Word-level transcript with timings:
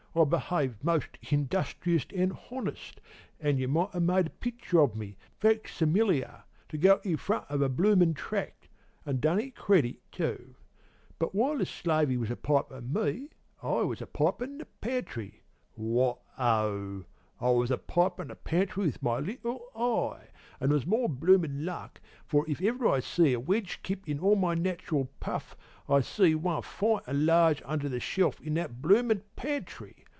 I 0.13 0.25
behaved 0.25 0.83
most 0.83 1.17
industrious 1.31 2.03
an' 2.13 2.37
honest, 2.51 2.99
an' 3.39 3.57
you 3.57 3.69
might 3.69 3.91
ha' 3.93 4.01
made 4.01 4.27
a 4.27 4.37
picture 4.41 4.81
of 4.81 4.93
me, 4.93 5.15
facsimiliar, 5.39 6.43
to 6.67 6.77
go 6.77 6.99
in 7.05 7.15
front 7.15 7.45
of 7.47 7.61
a 7.61 7.69
bloomin' 7.69 8.13
tract, 8.13 8.67
an' 9.05 9.21
done 9.21 9.39
it 9.39 9.55
credit, 9.55 10.01
too. 10.11 10.55
But 11.17 11.33
while 11.33 11.59
the 11.59 11.65
slavey 11.65 12.17
was 12.17 12.29
a 12.29 12.35
pipin' 12.35 12.91
me, 12.91 13.29
I 13.63 13.83
was 13.83 14.01
a 14.01 14.05
pipin' 14.05 14.57
the 14.57 14.65
pantry 14.81 15.43
what 15.75 16.19
ho! 16.35 17.05
I 17.39 17.49
was 17.49 17.71
a 17.71 17.77
pipin' 17.77 18.27
the 18.27 18.35
pantry 18.35 18.85
with 18.85 19.01
my 19.01 19.17
little 19.17 19.63
eye, 19.73 20.25
and 20.59 20.69
there 20.69 20.75
was 20.75 20.85
more 20.85 21.09
bloomin' 21.09 21.65
luck; 21.65 21.99
for 22.27 22.47
if 22.47 22.61
ever 22.61 22.87
I 22.87 22.99
see 22.99 23.33
a 23.33 23.39
wedge 23.39 23.79
kip 23.81 24.07
in 24.07 24.19
all 24.19 24.35
my 24.35 24.53
nach'ral 24.53 25.09
puff, 25.19 25.55
I 25.89 26.01
see 26.01 26.35
one 26.35 26.61
fine 26.61 27.01
an' 27.07 27.25
large 27.25 27.63
under 27.65 27.89
the 27.89 27.99
shelf 27.99 28.39
in 28.41 28.53
that 28.55 28.79
bloomin' 28.79 29.23
pantry! 29.35 30.05